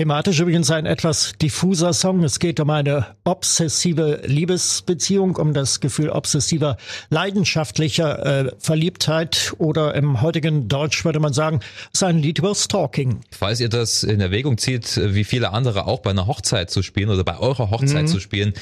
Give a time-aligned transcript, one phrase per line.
[0.00, 2.24] Thematisch übrigens ein etwas diffuser Song.
[2.24, 6.78] Es geht um eine obsessive Liebesbeziehung, um das Gefühl obsessiver,
[7.10, 11.60] leidenschaftlicher äh, Verliebtheit oder im heutigen Deutsch würde man sagen,
[11.92, 13.20] es ist ein Lied über Stalking.
[13.30, 17.10] Falls ihr das in Erwägung zieht, wie viele andere auch bei einer Hochzeit zu spielen
[17.10, 18.08] oder bei eurer Hochzeit mhm.
[18.08, 18.54] zu spielen,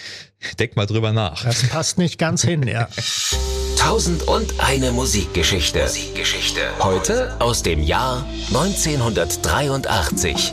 [0.59, 1.45] denkt mal drüber nach.
[1.45, 2.89] Das passt nicht ganz hin, ja.
[3.79, 5.83] Tausend und eine Musikgeschichte.
[5.83, 6.63] Musikgeschichte.
[6.81, 10.53] Heute aus dem Jahr 1983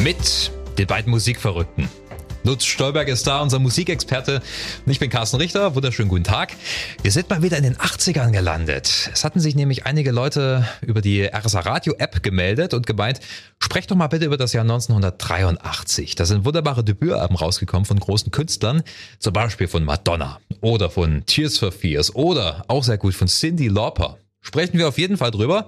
[0.00, 1.88] mit den beiden Musikverrückten.
[2.46, 4.42] Lutz Stolberg ist da, unser Musikexperte.
[4.84, 5.74] Und ich bin Carsten Richter.
[5.74, 6.54] Wunderschönen guten Tag.
[7.02, 9.08] Wir sind mal wieder in den 80ern gelandet.
[9.12, 13.20] Es hatten sich nämlich einige Leute über die RSA Radio App gemeldet und gemeint,
[13.58, 16.16] sprecht doch mal bitte über das Jahr 1983.
[16.16, 18.82] Da sind wunderbare Debütalben rausgekommen von großen Künstlern.
[19.20, 23.68] Zum Beispiel von Madonna oder von Tears for Fears oder auch sehr gut von Cindy
[23.68, 25.66] Lauper sprechen wir auf jeden Fall drüber.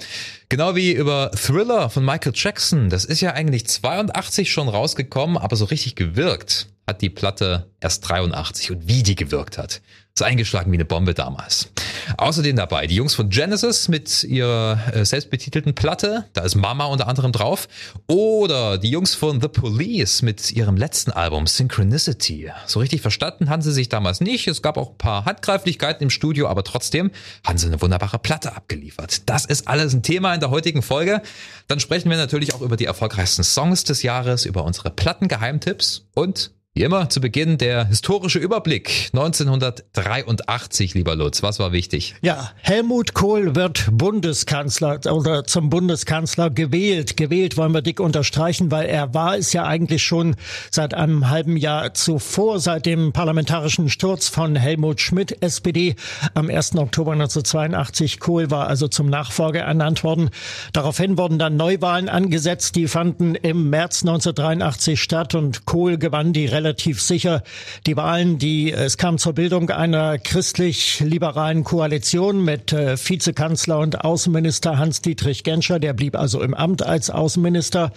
[0.48, 2.88] Genau wie über Thriller von Michael Jackson.
[2.88, 8.08] Das ist ja eigentlich 82 schon rausgekommen, aber so richtig gewirkt hat die Platte erst
[8.08, 9.80] 83 und wie die gewirkt hat.
[10.14, 11.68] Ist eingeschlagen wie eine Bombe damals.
[12.16, 16.24] Außerdem dabei die Jungs von Genesis mit ihrer äh, selbstbetitelten Platte.
[16.32, 17.68] Da ist Mama unter anderem drauf.
[18.06, 22.50] Oder die Jungs von The Police mit ihrem letzten Album Synchronicity.
[22.66, 24.46] So richtig verstanden haben sie sich damals nicht.
[24.48, 27.10] Es gab auch ein paar Handgreiflichkeiten im Studio, aber trotzdem
[27.46, 29.28] haben sie eine wunderbare Platte abgeliefert.
[29.28, 31.22] Das ist alles ein Thema in der heutigen Folge.
[31.68, 36.50] Dann sprechen wir natürlich auch über die erfolgreichsten Songs des Jahres, über unsere Plattengeheimtipps und
[36.76, 39.08] wie immer zu Beginn der historische Überblick.
[39.14, 42.16] 1983, lieber Lutz, was war wichtig?
[42.20, 47.16] Ja, Helmut Kohl wird Bundeskanzler oder zum Bundeskanzler gewählt.
[47.16, 50.36] Gewählt wollen wir dick unterstreichen, weil er war es ja eigentlich schon
[50.70, 55.96] seit einem halben Jahr zuvor, seit dem parlamentarischen Sturz von Helmut Schmidt, SPD,
[56.34, 56.76] am 1.
[56.76, 58.20] Oktober 1982.
[58.20, 60.28] Kohl war also zum Nachfolger ernannt worden.
[60.74, 62.76] Daraufhin wurden dann Neuwahlen angesetzt.
[62.76, 67.44] Die fanden im März 1983 statt und Kohl gewann die relativ relativ sicher
[67.86, 74.76] die Wahlen, die es kam zur Bildung einer christlich-liberalen Koalition mit äh, Vizekanzler und Außenminister
[74.76, 77.92] Hans-Dietrich Genscher, der blieb also im Amt als Außenminister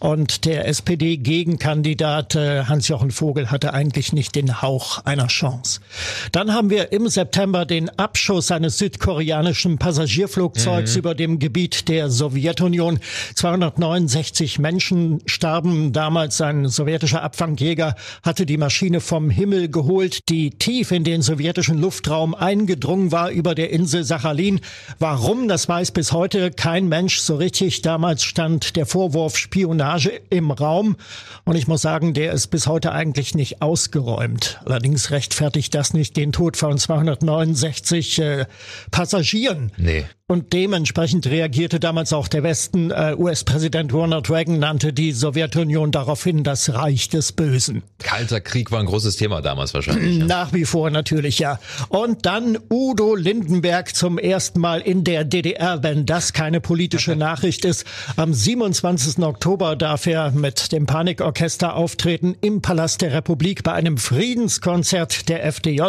[0.00, 5.80] und der SPD-Gegenkandidat äh, Hans-Jochen Vogel hatte eigentlich nicht den Hauch einer Chance.
[6.32, 10.98] Dann haben wir im September den Abschuss eines südkoreanischen Passagierflugzeugs mhm.
[10.98, 13.00] über dem Gebiet der Sowjetunion.
[13.34, 20.90] 269 Menschen starben damals ein sowjetischer Abfangjäger hatte die Maschine vom Himmel geholt, die tief
[20.90, 24.60] in den sowjetischen Luftraum eingedrungen war über der Insel Sachalin.
[24.98, 27.82] Warum, das weiß bis heute kein Mensch so richtig.
[27.82, 30.96] Damals stand der Vorwurf Spionage im Raum
[31.44, 34.60] und ich muss sagen, der ist bis heute eigentlich nicht ausgeräumt.
[34.64, 38.46] Allerdings rechtfertigt das nicht den Tod von 269 äh,
[38.90, 39.72] Passagieren.
[39.76, 40.04] Nee.
[40.26, 42.90] Und dementsprechend reagierte damals auch der Westen.
[42.90, 47.82] Äh, US-Präsident Ronald Reagan nannte die Sowjetunion daraufhin das Reich des Bösen.
[47.98, 50.20] Kalter Krieg war ein großes Thema damals wahrscheinlich.
[50.20, 50.24] Ja.
[50.24, 51.58] Nach wie vor natürlich, ja.
[51.90, 57.66] Und dann Udo Lindenberg zum ersten Mal in der DDR, wenn das keine politische Nachricht
[57.66, 57.84] ist.
[58.16, 59.22] Am 27.
[59.22, 65.44] Oktober darf er mit dem Panikorchester auftreten im Palast der Republik bei einem Friedenskonzert der
[65.44, 65.82] FDJ.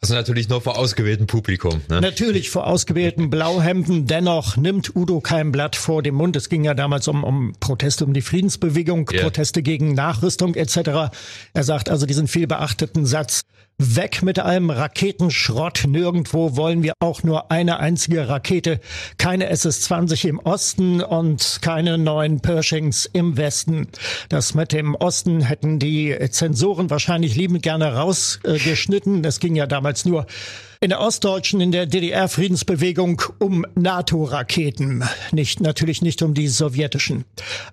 [0.00, 1.82] Also natürlich nur vor ausgewähltem Publikum.
[1.88, 2.00] Ne?
[2.00, 4.06] Natürlich vor ausgewähltem Blau Blauhemden.
[4.06, 6.34] Dennoch nimmt Udo kein Blatt vor dem Mund.
[6.34, 9.22] Es ging ja damals um, um Proteste um die Friedensbewegung, yeah.
[9.22, 11.12] Proteste gegen Nachrüstung etc.
[11.52, 13.42] Er sagt also diesen viel beachteten Satz,
[13.82, 15.84] Weg mit allem Raketenschrott.
[15.88, 18.78] Nirgendwo wollen wir auch nur eine einzige Rakete.
[19.16, 23.88] Keine SS-20 im Osten und keine neuen Pershings im Westen.
[24.28, 29.24] Das mit dem Osten hätten die Zensoren wahrscheinlich liebend gerne rausgeschnitten.
[29.24, 30.26] Es ging ja damals nur
[30.82, 35.04] in der ostdeutschen, in der DDR-Friedensbewegung um NATO-Raketen.
[35.30, 37.26] Nicht, natürlich nicht um die sowjetischen.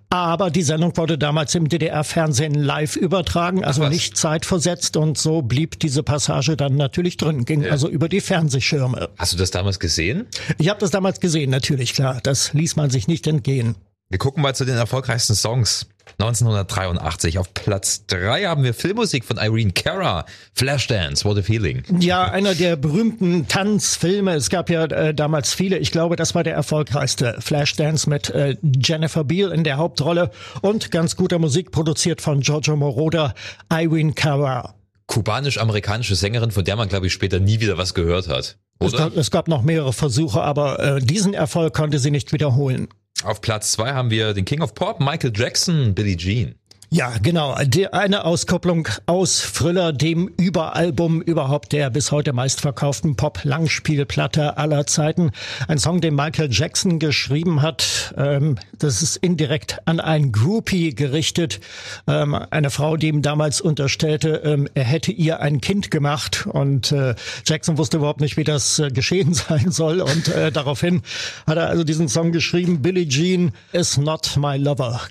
[0.10, 5.42] Aber die Sendung wurde damals im DDR-Fernsehen live übertragen, also Ach, nicht zeitversetzt und so
[5.42, 7.72] blieb diese Passage dann natürlich drin, ging ja.
[7.72, 9.10] also über die Fernsehschirme.
[9.18, 10.28] Hast du das damals gesehen?
[10.58, 12.20] Ich habe das damals gesehen, natürlich, klar.
[12.24, 13.76] Das ließ man sich nicht entgehen.
[14.10, 15.88] Wir gucken mal zu den erfolgreichsten Songs.
[16.20, 21.84] 1983 auf Platz 3 haben wir Filmmusik von Irene Cara, Flashdance, What a Feeling.
[22.00, 24.34] Ja, einer der berühmten Tanzfilme.
[24.34, 25.78] Es gab ja äh, damals viele.
[25.78, 27.36] Ich glaube, das war der erfolgreichste.
[27.40, 32.78] Flashdance mit äh, Jennifer Beal in der Hauptrolle und ganz guter Musik produziert von Giorgio
[32.78, 33.36] Moroder,
[33.70, 34.77] Irene Cara.
[35.18, 38.60] Kubanisch-amerikanische Sängerin, von der man, glaube ich, später nie wieder was gehört hat.
[38.80, 38.88] Oder?
[38.88, 42.88] Es gab, es gab noch mehrere Versuche, aber äh, diesen Erfolg konnte sie nicht wiederholen.
[43.24, 46.54] Auf Platz zwei haben wir den King of Pop, Michael Jackson, Billie Jean.
[46.90, 47.54] Ja, genau.
[47.66, 55.32] Die, eine Auskopplung aus Thriller, dem Überalbum überhaupt der bis heute meistverkauften Pop-Langspielplatte aller Zeiten.
[55.68, 58.16] Ein Song, den Michael Jackson geschrieben hat.
[58.16, 61.60] Ähm, das ist indirekt an ein Groupie gerichtet.
[62.08, 66.48] Ähm, eine Frau, die ihm damals unterstellte, ähm, er hätte ihr ein Kind gemacht.
[66.50, 70.00] Und äh, Jackson wusste überhaupt nicht, wie das äh, geschehen sein soll.
[70.00, 71.02] Und äh, daraufhin
[71.46, 75.02] hat er also diesen Song geschrieben, Billie Jean is not my lover.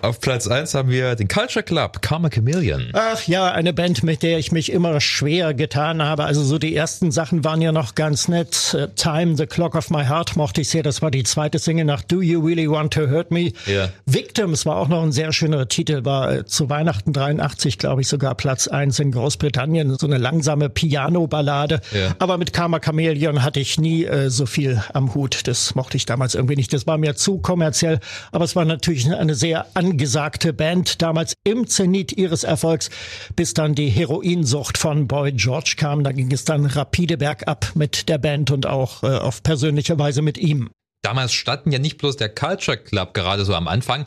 [0.00, 2.88] Auf Platz eins haben wir den Culture Club, Karma Chameleon.
[2.94, 6.24] Ach ja, eine Band, mit der ich mich immer schwer getan habe.
[6.24, 8.72] Also so die ersten Sachen waren ja noch ganz nett.
[8.72, 10.82] Äh, Time, The Clock of My Heart mochte ich sehr.
[10.82, 13.52] Das war die zweite Single nach Do You Really Want to Hurt Me?
[13.66, 13.90] Ja.
[14.06, 16.04] Victims war auch noch ein sehr schöner Titel.
[16.06, 19.98] War äh, zu Weihnachten 83, glaube ich, sogar Platz eins in Großbritannien.
[19.98, 21.82] So eine langsame Piano-Ballade.
[21.92, 22.14] Ja.
[22.18, 25.46] Aber mit Karma Chameleon hatte ich nie äh, so viel am Hut.
[25.46, 26.72] Das mochte ich damals irgendwie nicht.
[26.72, 28.00] Das war mir zu kommerziell.
[28.30, 32.90] Aber es war natürlich eine sehr angesagte Band, damals im Zenit ihres Erfolgs,
[33.34, 36.04] bis dann die Heroinsucht von Boy George kam.
[36.04, 40.22] Da ging es dann rapide bergab mit der Band und auch äh, auf persönliche Weise
[40.22, 40.70] mit ihm.
[41.02, 44.06] Damals standen ja nicht bloß der Culture Club gerade so am Anfang,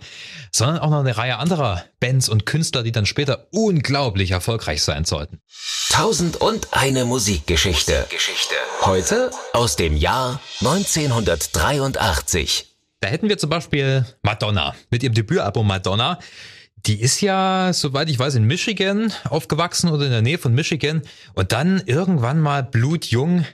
[0.54, 5.04] sondern auch noch eine Reihe anderer Bands und Künstler, die dann später unglaublich erfolgreich sein
[5.04, 5.42] sollten.
[5.90, 8.08] Tausend und eine Musikgeschichte.
[8.84, 12.75] Heute aus dem Jahr 1983.
[13.06, 16.18] Da hätten wir zum Beispiel Madonna mit ihrem Debütalbum Madonna.
[16.88, 21.04] Die ist ja, soweit ich weiß, in Michigan aufgewachsen oder in der Nähe von Michigan
[21.36, 23.46] und dann irgendwann mal blutjung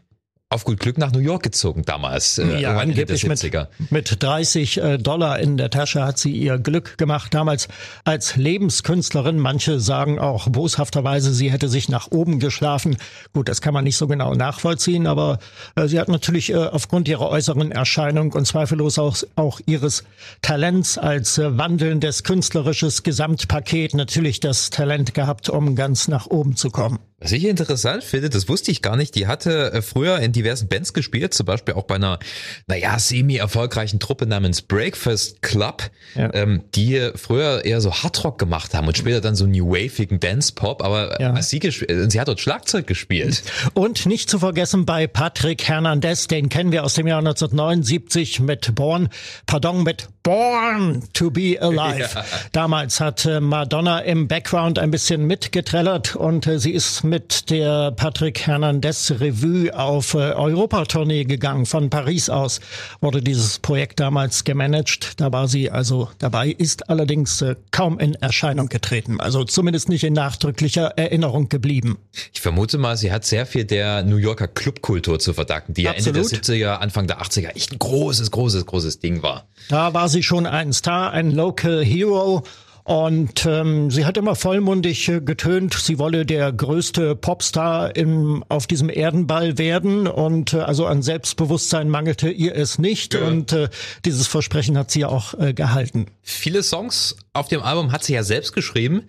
[0.52, 2.38] auf gut Glück nach New York gezogen damals.
[2.38, 3.68] äh, Ja, angeblich mit, 70er.
[3.90, 7.34] mit 30 äh, Dollar in der Tasche hat sie ihr Glück gemacht.
[7.34, 7.70] Damals
[8.04, 9.40] als Lebenskünstlerin.
[9.40, 12.98] Manche sagen auch boshafterweise, sie hätte sich nach oben geschlafen.
[13.34, 15.40] Gut, das kann man nicht so genau nachvollziehen, aber
[15.76, 20.04] äh, sie hat natürlich äh, aufgrund ihrer äußeren Erscheinung und zweifellos auch, auch ihres
[20.42, 26.70] Talents als äh, wandelndes künstlerisches Gesamtpaket natürlich das Talent gehabt, um ganz nach oben zu
[26.70, 27.00] kommen.
[27.22, 30.68] Was ich interessant finde, das wusste ich gar nicht, die hatte äh, früher in diversen
[30.68, 32.18] Bands gespielt, zum Beispiel auch bei einer,
[32.66, 35.84] naja, semi-erfolgreichen Truppe namens Breakfast Club,
[36.16, 36.34] Ja.
[36.34, 40.84] ähm, die früher eher so Hardrock gemacht haben und später dann so New Waveigen Dance-Pop,
[40.84, 41.34] aber Ja.
[41.34, 43.44] als sie, äh, sie hat dort Schlagzeug gespielt.
[43.76, 48.74] Und nicht zu vergessen bei Patrick Hernandez, den kennen wir aus dem Jahr 1979 mit
[48.74, 49.10] Born,
[49.46, 51.92] pardon, mit Born to be Alive.
[52.12, 52.24] Ja.
[52.52, 57.92] Damals hat äh, Madonna im Background ein bisschen mitgetrellert und äh, sie ist mit der
[57.92, 61.66] Patrick Hernandez Revue auf äh, Europatournee gegangen.
[61.66, 62.60] Von Paris aus
[63.02, 65.20] wurde dieses Projekt damals gemanagt.
[65.20, 69.20] Da war sie also dabei, ist allerdings kaum in Erscheinung getreten.
[69.20, 71.98] Also zumindest nicht in nachdrücklicher Erinnerung geblieben.
[72.34, 75.92] Ich vermute mal, sie hat sehr viel der New Yorker Clubkultur zu verdanken, die ja
[75.92, 76.46] Ende der Absolut.
[76.46, 79.48] 70er, Anfang der 80er echt ein großes, großes, großes Ding war.
[79.70, 82.44] Da war sie schon ein Star, ein Local Hero.
[82.84, 88.66] Und ähm, sie hat immer vollmundig äh, getönt, sie wolle der größte Popstar im, auf
[88.66, 90.08] diesem Erdenball werden.
[90.08, 93.16] Und äh, also an Selbstbewusstsein mangelte ihr es nicht.
[93.16, 93.70] Und äh,
[94.04, 96.08] dieses Versprechen hat sie auch äh, gehalten.
[96.24, 99.04] Viele Songs auf dem Album hat sie ja selbst geschrieben,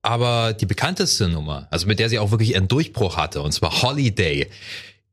[0.00, 3.82] aber die bekannteste Nummer, also mit der sie auch wirklich einen Durchbruch hatte, und zwar
[3.82, 4.48] Holiday,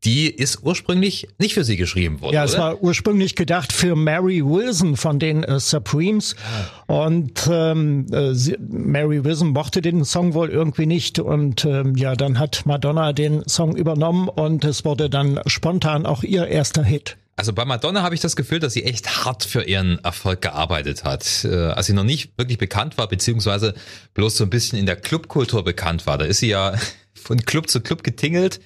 [0.05, 2.61] die ist ursprünglich nicht für sie geschrieben worden, Ja, es oder?
[2.63, 6.35] war ursprünglich gedacht für Mary Wilson von den äh, Supremes.
[6.87, 11.19] Und ähm, äh, sie, Mary Wilson mochte den Song wohl irgendwie nicht.
[11.19, 16.23] Und ähm, ja, dann hat Madonna den Song übernommen und es wurde dann spontan auch
[16.23, 17.17] ihr erster Hit.
[17.37, 21.03] Also bei Madonna habe ich das Gefühl, dass sie echt hart für ihren Erfolg gearbeitet
[21.03, 21.43] hat.
[21.43, 23.73] Äh, Als sie noch nicht wirklich bekannt war, beziehungsweise
[24.13, 26.75] bloß so ein bisschen in der Clubkultur bekannt war, da ist sie ja
[27.13, 28.61] von Club zu Club getingelt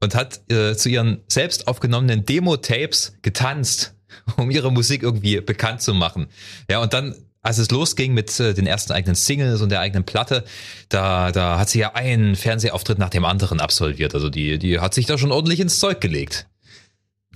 [0.00, 3.94] und hat äh, zu ihren selbst aufgenommenen Demo-Tapes getanzt,
[4.36, 6.28] um ihre Musik irgendwie bekannt zu machen.
[6.70, 10.04] Ja, und dann als es losging mit äh, den ersten eigenen Singles und der eigenen
[10.04, 10.44] Platte,
[10.88, 14.14] da, da hat sie ja einen Fernsehauftritt nach dem anderen absolviert.
[14.14, 16.48] Also die, die hat sich da schon ordentlich ins Zeug gelegt.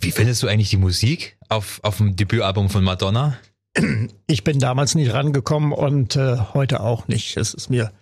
[0.00, 3.36] Wie findest du eigentlich die Musik auf, auf dem Debütalbum von Madonna?
[4.26, 7.36] Ich bin damals nicht rangekommen und äh, heute auch nicht.
[7.36, 7.92] Es ist mir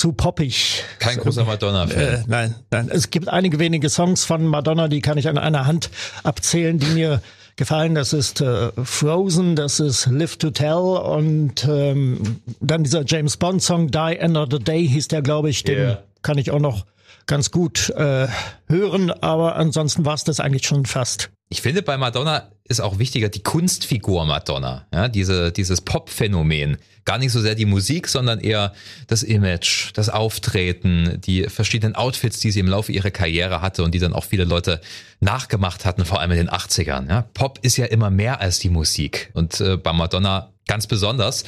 [0.00, 0.82] zu poppig.
[0.98, 2.00] Kein großer Madonna-Fan.
[2.00, 2.88] Äh, nein, nein.
[2.90, 5.90] Es gibt einige wenige Songs von Madonna, die kann ich an einer Hand
[6.22, 7.20] abzählen, die mir
[7.56, 7.94] gefallen.
[7.94, 13.62] Das ist äh, Frozen, das ist Live to Tell und ähm, dann dieser James Bond
[13.62, 15.64] Song Die End of the Day hieß der, glaube ich.
[15.64, 16.02] Den Yeah.
[16.22, 16.86] kann ich auch noch
[17.26, 18.28] ganz gut äh,
[18.68, 21.30] hören, aber ansonsten war es das eigentlich schon fast.
[21.52, 24.86] Ich finde, bei Madonna ist auch wichtiger die Kunstfigur Madonna.
[24.94, 26.76] Ja, diese, dieses Pop-Phänomen.
[27.04, 28.72] Gar nicht so sehr die Musik, sondern eher
[29.08, 33.92] das Image, das Auftreten, die verschiedenen Outfits, die sie im Laufe ihrer Karriere hatte und
[33.92, 34.80] die dann auch viele Leute
[35.18, 37.08] nachgemacht hatten, vor allem in den 80ern.
[37.08, 39.30] Ja, Pop ist ja immer mehr als die Musik.
[39.34, 41.42] Und äh, bei Madonna ganz besonders.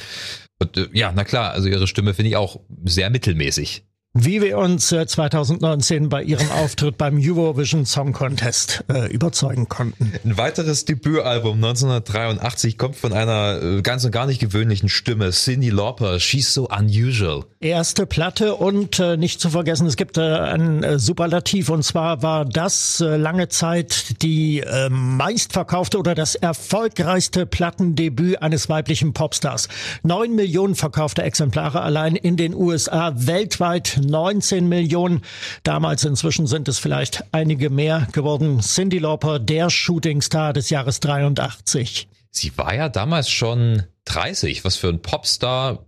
[0.59, 4.59] Und, äh, ja, na klar, also ihre Stimme finde ich auch sehr mittelmäßig wie wir
[4.59, 10.13] uns 2019 äh, bei ihrem Auftritt beim Eurovision Song Contest äh, überzeugen konnten.
[10.23, 15.71] Ein weiteres Debütalbum 1983 kommt von einer äh, ganz und gar nicht gewöhnlichen Stimme, Cindy
[15.71, 17.45] Lauper, She's So Unusual.
[17.59, 22.21] Erste Platte und äh, nicht zu vergessen, es gibt äh, ein äh, Superlativ und zwar
[22.21, 29.69] war das lange Zeit die meistverkaufte oder das erfolgreichste Plattendebüt eines weiblichen Popstars.
[30.03, 35.21] Neun Millionen verkaufte Exemplare allein in den USA, weltweit 19 Millionen.
[35.63, 38.59] Damals inzwischen sind es vielleicht einige mehr geworden.
[38.61, 42.07] Cindy Lauper, der Shootingstar des Jahres 83.
[42.31, 45.85] Sie war ja damals schon 30, was für ein Popstar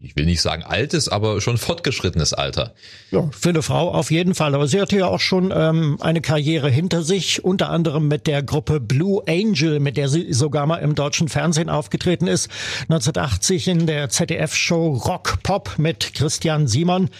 [0.00, 2.74] ich will nicht sagen altes, aber schon fortgeschrittenes Alter.
[3.10, 4.54] Ja, für eine Frau auf jeden Fall.
[4.54, 8.42] Aber sie hatte ja auch schon ähm, eine Karriere hinter sich, unter anderem mit der
[8.42, 12.48] Gruppe Blue Angel, mit der sie sogar mal im deutschen Fernsehen aufgetreten ist.
[12.82, 17.10] 1980 in der ZDF-Show Rock Pop mit Christian Simon.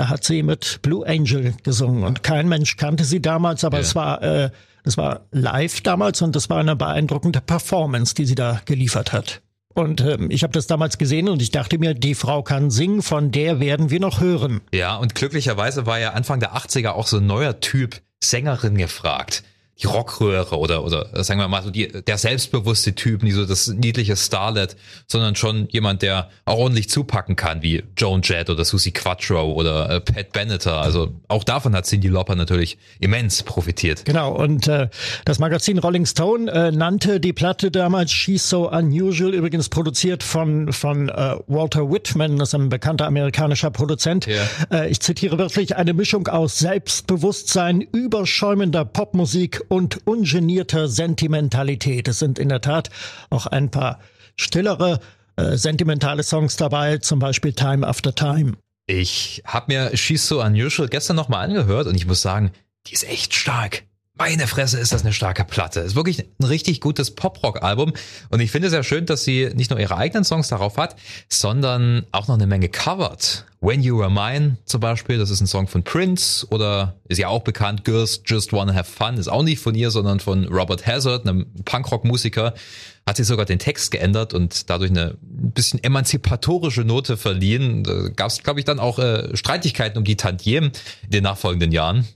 [0.00, 3.82] Da hat sie mit Blue Angel gesungen und kein Mensch kannte sie damals, aber ja.
[3.82, 4.48] es war äh,
[4.82, 9.42] es war live damals und es war eine beeindruckende Performance, die sie da geliefert hat.
[9.74, 13.02] Und ähm, ich habe das damals gesehen und ich dachte mir, die Frau kann singen,
[13.02, 14.62] von der werden wir noch hören.
[14.72, 19.42] Ja, und glücklicherweise war ja Anfang der 80er auch so ein neuer Typ Sängerin gefragt
[19.82, 23.68] die Rockröhre oder, oder sagen wir mal so die, der selbstbewusste Typ, nicht so das
[23.68, 28.92] niedliche Starlet, sondern schon jemand, der auch ordentlich zupacken kann, wie Joan Jett oder Susie
[28.92, 30.82] Quattro oder äh, Pat Benatar.
[30.82, 34.04] Also auch davon hat Cindy Lauper natürlich immens profitiert.
[34.04, 34.88] Genau, und äh,
[35.24, 40.72] das Magazin Rolling Stone äh, nannte die Platte damals She's So Unusual, übrigens produziert von,
[40.72, 44.26] von äh, Walter Whitman, das ist ein bekannter amerikanischer Produzent.
[44.26, 44.42] Ja.
[44.70, 52.08] Äh, ich zitiere wirklich eine Mischung aus Selbstbewusstsein, überschäumender Popmusik und ungenierter Sentimentalität.
[52.08, 52.90] Es sind in der Tat
[53.30, 54.00] auch ein paar
[54.36, 55.00] stillere,
[55.36, 58.54] äh, sentimentale Songs dabei, zum Beispiel Time After Time.
[58.86, 62.50] Ich habe mir She's So Unusual gestern nochmal angehört und ich muss sagen,
[62.88, 63.84] die ist echt stark.
[64.20, 65.80] Meine Fresse ist das eine starke Platte.
[65.80, 67.94] Ist wirklich ein richtig gutes Pop-Rock-Album.
[68.28, 70.94] Und ich finde es sehr schön, dass sie nicht nur ihre eigenen Songs darauf hat,
[71.30, 73.46] sondern auch noch eine Menge covert.
[73.62, 77.28] When You Were Mine zum Beispiel, das ist ein Song von Prince oder ist ja
[77.28, 80.86] auch bekannt, Girls Just Wanna Have Fun, ist auch nicht von ihr, sondern von Robert
[80.86, 82.52] Hazard, einem Punkrock-Musiker.
[83.06, 87.84] Hat sie sogar den Text geändert und dadurch eine bisschen emanzipatorische Note verliehen.
[87.84, 90.72] Da gab es, glaube ich, dann auch äh, Streitigkeiten um die Tantiemen
[91.04, 92.06] in den nachfolgenden Jahren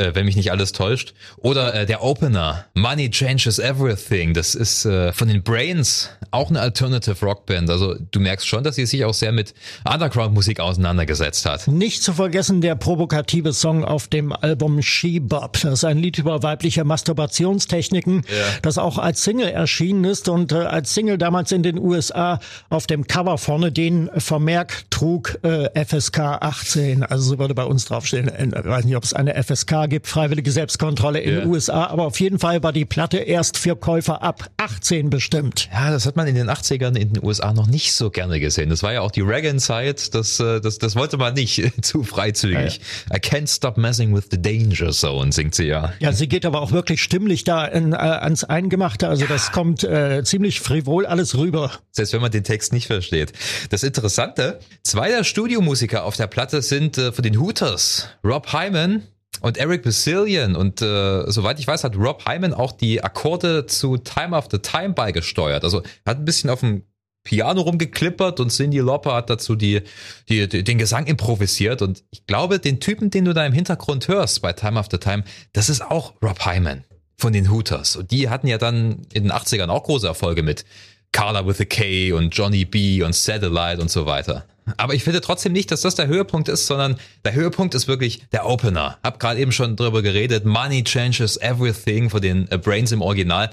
[0.00, 1.14] äh, wenn mich nicht alles täuscht.
[1.38, 4.34] Oder äh, der Opener, Money Changes Everything.
[4.34, 7.68] Das ist äh, von den Brains auch eine Alternative Rockband.
[7.70, 9.54] Also du merkst schon, dass sie sich auch sehr mit
[9.84, 11.68] Underground-Musik auseinandergesetzt hat.
[11.68, 15.58] Nicht zu vergessen der provokative Song auf dem Album She Bop.
[15.60, 18.44] Das ist ein Lied über weibliche Masturbationstechniken, ja.
[18.62, 22.86] das auch als Single erschienen ist und äh, als Single damals in den USA auf
[22.86, 27.02] dem Cover vorne den Vermerk trug äh, FSK 18.
[27.02, 28.30] Also so würde bei uns draufstehen.
[28.38, 32.18] Ich weiß nicht, ob es eine FSK gibt, freiwillige Selbstkontrolle in den USA, aber auf
[32.20, 35.68] jeden Fall war die Platte erst für Käufer ab 18 bestimmt.
[35.72, 38.70] Ja, das hat man in den 80ern in den USA noch nicht so gerne gesehen.
[38.70, 42.80] Das war ja auch die Reagan-Zeit, das, äh, das, das wollte man nicht zu freizügig.
[43.10, 45.92] Ja, I can't stop messing with the danger zone, singt sie ja.
[45.98, 49.28] Ja, sie geht aber auch wirklich stimmlich da in, äh, ans Eingemachte, also ja.
[49.28, 51.72] das kommt äh, ziemlich frivol alles rüber.
[51.90, 53.32] Selbst wenn man den Text nicht versteht.
[53.70, 59.02] Das Interessante, zwei der Studiomusiker auf der Platte sind äh, von den Hooters, Rob Hyman
[59.40, 63.96] und Eric Basilian und äh, soweit ich weiß, hat Rob Hyman auch die Akkorde zu
[63.96, 65.64] Time After Time beigesteuert.
[65.64, 66.84] Also hat ein bisschen auf dem
[67.22, 69.82] Piano rumgeklippert und Cindy Lauper hat dazu die,
[70.28, 71.82] die, die, den Gesang improvisiert.
[71.82, 75.24] Und ich glaube, den Typen, den du da im Hintergrund hörst bei Time After Time,
[75.52, 76.84] das ist auch Rob Hyman
[77.18, 77.96] von den Hooters.
[77.96, 80.64] Und die hatten ja dann in den 80ern auch große Erfolge mit
[81.12, 84.44] Carla with a K und Johnny B und Satellite und so weiter.
[84.76, 88.22] Aber ich finde trotzdem nicht, dass das der Höhepunkt ist, sondern der Höhepunkt ist wirklich
[88.32, 88.98] der Opener.
[89.02, 90.44] Hab gerade eben schon drüber geredet.
[90.44, 93.50] Money changes everything von den äh, Brains im Original.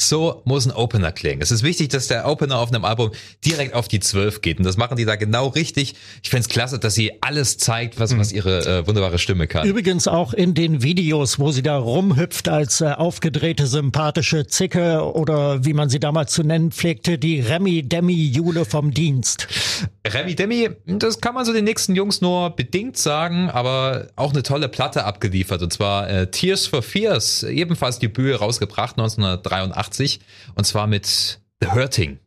[0.00, 1.42] So muss ein Opener klingen.
[1.42, 3.10] Es ist wichtig, dass der Opener auf einem Album
[3.44, 4.58] direkt auf die 12 geht.
[4.58, 5.96] Und das machen die da genau richtig.
[6.22, 9.66] Ich finde es klasse, dass sie alles zeigt, was, was ihre äh, wunderbare Stimme kann.
[9.66, 15.64] Übrigens auch in den Videos, wo sie da rumhüpft als äh, aufgedrehte, sympathische Zicke oder
[15.64, 19.48] wie man sie damals zu nennen pflegte, die Remy Demi Jule vom Dienst.
[20.06, 24.44] Remy Demi, das kann man so den nächsten Jungs nur bedingt sagen, aber auch eine
[24.44, 25.60] tolle Platte abgeliefert.
[25.60, 29.87] Und zwar äh, Tears for Fears, ebenfalls die Bühne rausgebracht 1983
[30.54, 32.18] und zwar mit The Hurting.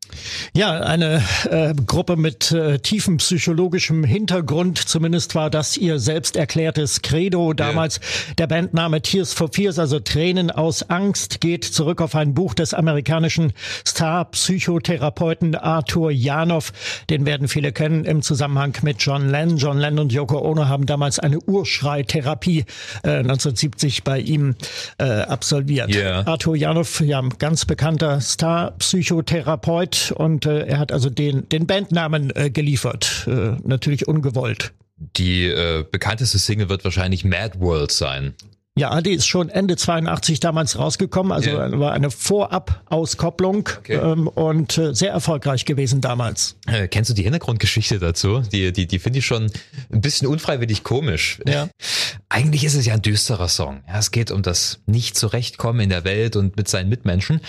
[0.53, 4.77] Ja, eine äh, Gruppe mit äh, tiefem psychologischem Hintergrund.
[4.77, 7.53] Zumindest war das ihr selbst erklärtes Credo.
[7.53, 8.35] Damals yeah.
[8.37, 12.73] der Bandname Tears for Fears, also Tränen aus Angst, geht zurück auf ein Buch des
[12.73, 13.53] amerikanischen
[13.87, 16.73] Star-Psychotherapeuten Arthur Janov.
[17.09, 19.57] Den werden viele kennen im Zusammenhang mit John Lennon.
[19.57, 22.65] John Lennon und Yoko Ono haben damals eine Urschreitherapie
[23.03, 24.55] äh, 1970 bei ihm
[24.97, 25.93] äh, absolviert.
[25.93, 26.27] Yeah.
[26.27, 32.49] Arthur Janov, ja, ganz bekannter Star-Psychotherapeut und äh, er hat also den, den Bandnamen äh,
[32.49, 33.27] geliefert.
[33.27, 34.73] Äh, natürlich ungewollt.
[34.97, 38.33] Die äh, bekannteste Single wird wahrscheinlich Mad World sein.
[38.77, 41.77] Ja, die ist schon Ende 82 damals rausgekommen, also yeah.
[41.77, 43.95] war eine Vorab-Auskopplung okay.
[43.95, 46.55] ähm, und äh, sehr erfolgreich gewesen damals.
[46.67, 48.39] Äh, kennst du die Hintergrundgeschichte dazu?
[48.39, 49.51] Die, die, die finde ich schon
[49.91, 51.39] ein bisschen unfreiwillig komisch.
[51.45, 51.67] Ja.
[52.29, 53.83] Eigentlich ist es ja ein düsterer Song.
[53.89, 57.41] Ja, es geht um das Nicht-Zurechtkommen in der Welt und mit seinen Mitmenschen.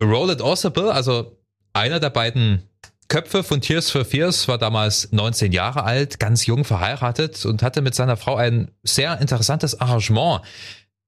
[0.00, 1.36] Roll It Possible, also
[1.74, 2.62] einer der beiden
[3.08, 7.82] Köpfe von Tears for Fears war damals 19 Jahre alt, ganz jung verheiratet und hatte
[7.82, 10.40] mit seiner Frau ein sehr interessantes Arrangement.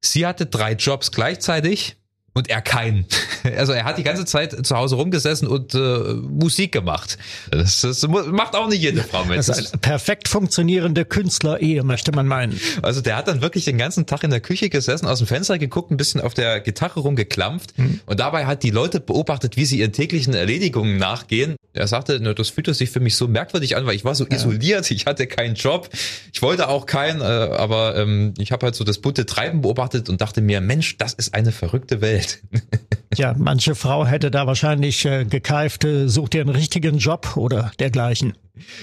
[0.00, 1.96] Sie hatte drei Jobs gleichzeitig
[2.37, 3.07] und er keinen.
[3.57, 7.16] Also er hat die ganze Zeit zu Hause rumgesessen und äh, Musik gemacht.
[7.52, 9.38] Das, das, macht auch nicht jede Frau mit.
[9.38, 12.61] Das ist eine perfekt funktionierende Künstlerehe, möchte man meinen.
[12.83, 15.59] Also der hat dann wirklich den ganzen Tag in der Küche gesessen, aus dem Fenster
[15.59, 18.00] geguckt, ein bisschen auf der Gitarre rumgeklampft mhm.
[18.05, 21.55] und dabei hat die Leute beobachtet, wie sie ihren täglichen Erledigungen nachgehen.
[21.76, 24.25] Er sagte, ne, das fühlte sich für mich so merkwürdig an, weil ich war so
[24.25, 24.37] ja.
[24.37, 25.88] isoliert, ich hatte keinen Job,
[26.33, 30.09] ich wollte auch keinen, äh, aber ähm, ich habe halt so das bunte Treiben beobachtet
[30.09, 32.42] und dachte mir, Mensch, das ist eine verrückte Welt.
[33.14, 37.71] Ja, manche Frau hätte da wahrscheinlich äh, gekeift, äh, sucht ihr einen richtigen Job oder
[37.78, 38.35] dergleichen.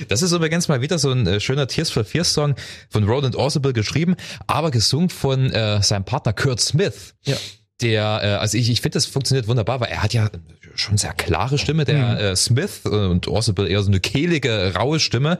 [0.07, 2.55] Das ist übrigens mal wieder so ein äh, schöner Tears for Fears Song
[2.89, 4.15] von Roland Orsible geschrieben,
[4.47, 7.13] aber gesungen von äh, seinem Partner Kurt Smith.
[7.25, 7.35] Ja
[7.83, 10.29] der, äh, also ich, ich finde, das funktioniert wunderbar, weil er hat ja
[10.75, 12.17] schon sehr klare Stimme, der mhm.
[12.17, 15.37] äh, Smith äh, und Orsible eher so eine kehlige, raue Stimme.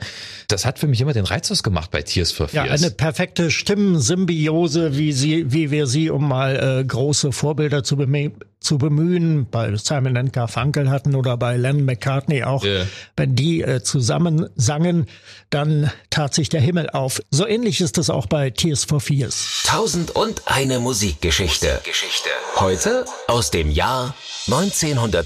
[0.48, 2.68] Das hat für mich immer den Reiz ausgemacht bei Tears for Fears.
[2.68, 7.98] Ja, eine perfekte Stimmensymbiose, wie sie, wie wir sie, um mal äh, große Vorbilder zu
[7.98, 12.88] bemühen, zu bemühen, bei Simon and Garfunkel hatten oder bei Lennon McCartney auch, yeah.
[13.18, 15.08] wenn die äh, zusammen sangen,
[15.50, 17.22] dann tat sich der Himmel auf.
[17.30, 19.64] So ähnlich ist es auch bei Tears for Fears.
[19.66, 21.82] Tausend und eine Musikgeschichte.
[22.56, 24.16] Heute aus dem Jahr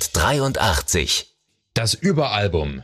[0.06, 1.34] 1983.
[1.74, 2.84] Das Überalbum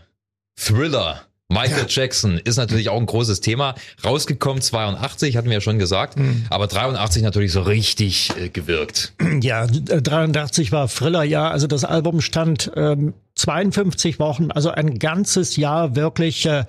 [0.56, 1.88] Thriller Michael ja.
[1.88, 3.76] Jackson ist natürlich auch ein großes Thema.
[4.04, 6.46] Rausgekommen 82, hatten wir ja schon gesagt, mhm.
[6.50, 9.14] aber 83 natürlich so richtig äh, gewirkt.
[9.42, 15.96] Ja, 83 war Thriller-Jahr, also das Album stand ähm, 52 Wochen, also ein ganzes Jahr
[15.96, 16.66] wirklich äh,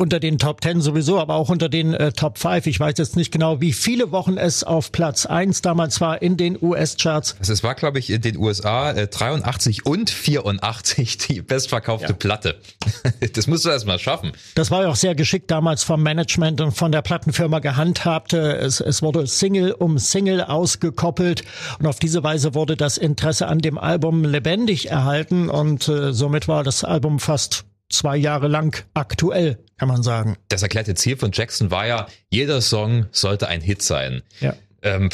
[0.00, 2.66] unter den Top Ten sowieso, aber auch unter den äh, Top 5.
[2.66, 6.38] Ich weiß jetzt nicht genau, wie viele Wochen es auf Platz 1 damals war in
[6.38, 7.36] den US-Charts.
[7.38, 12.14] Also es war, glaube ich, in den USA äh, 83 und 84 die bestverkaufte ja.
[12.14, 12.58] Platte.
[13.34, 14.32] das musst du erst mal schaffen.
[14.54, 18.32] Das war ja auch sehr geschickt damals vom Management und von der Plattenfirma gehandhabt.
[18.32, 21.44] Es, es wurde Single um Single ausgekoppelt
[21.78, 26.48] und auf diese Weise wurde das Interesse an dem Album lebendig erhalten und äh, somit
[26.48, 30.36] war das Album fast zwei Jahre lang aktuell, kann man sagen.
[30.48, 34.22] Das erklärte Ziel von Jackson war ja, jeder Song sollte ein Hit sein.
[34.40, 34.54] Ja.
[34.82, 35.10] Ähm,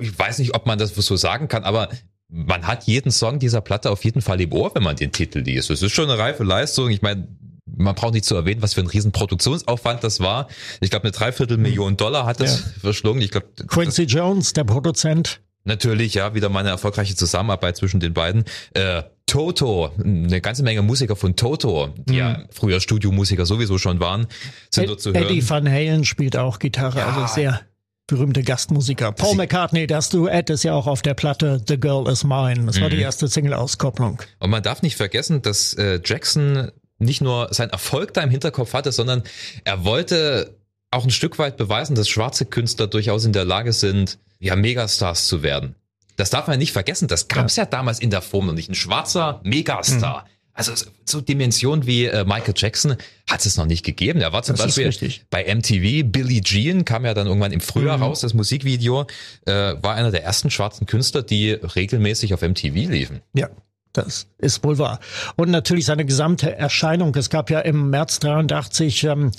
[0.00, 1.88] ich weiß nicht, ob man das so sagen kann, aber
[2.28, 5.40] man hat jeden Song dieser Platte auf jeden Fall im Ohr, wenn man den Titel
[5.40, 5.70] liest.
[5.70, 6.90] Das ist schon eine reife Leistung.
[6.90, 7.26] Ich meine,
[7.66, 10.48] man braucht nicht zu erwähnen, was für ein riesen Produktionsaufwand das war.
[10.80, 12.66] Ich glaube, eine Dreiviertelmillion Dollar hat das ja.
[12.80, 13.22] verschlungen.
[13.22, 15.40] Ich glaube, Quincy Jones, der Produzent.
[15.64, 18.44] Natürlich, ja, wieder mal eine erfolgreiche Zusammenarbeit zwischen den beiden.
[18.74, 22.18] Äh, Toto, eine ganze Menge Musiker von Toto, die mhm.
[22.18, 24.26] ja früher Studiomusiker sowieso schon waren,
[24.70, 25.24] sind Ed, dort zu hören.
[25.24, 27.06] Eddie Van Halen spielt auch Gitarre, ja.
[27.06, 27.60] also sehr
[28.08, 29.12] berühmte Gastmusiker.
[29.12, 32.66] Paul McCartney, das Duett ist ja auch auf der Platte The Girl Is Mine.
[32.66, 32.94] Das war mhm.
[32.94, 34.20] die erste Single-Auskopplung.
[34.40, 38.74] Und man darf nicht vergessen, dass äh, Jackson nicht nur seinen Erfolg da im Hinterkopf
[38.74, 39.22] hatte, sondern
[39.64, 40.59] er wollte
[40.90, 45.26] auch ein Stück weit beweisen, dass schwarze Künstler durchaus in der Lage sind, ja, Megastars
[45.26, 45.74] zu werden.
[46.16, 47.08] Das darf man nicht vergessen.
[47.08, 47.64] Das gab es ja.
[47.64, 47.70] ja.
[47.70, 48.68] damals in der Form noch nicht.
[48.68, 50.24] Ein schwarzer Megastar.
[50.24, 50.30] Mhm.
[50.52, 50.72] Also
[51.06, 52.96] so Dimension wie äh, Michael Jackson
[53.30, 54.20] hat es noch nicht gegeben.
[54.20, 56.10] Er war zum das Beispiel bei MTV.
[56.10, 58.02] Billie Jean kam ja dann irgendwann im Frühjahr mhm.
[58.02, 59.06] raus, das Musikvideo.
[59.46, 63.20] Äh, war einer der ersten schwarzen Künstler, die regelmäßig auf MTV liefen.
[63.32, 63.48] Ja,
[63.92, 65.00] das ist wohl wahr.
[65.36, 67.14] Und natürlich seine gesamte Erscheinung.
[67.16, 69.32] Es gab ja im März 83 ähm,